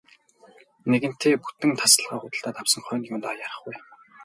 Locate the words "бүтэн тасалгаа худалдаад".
1.43-2.57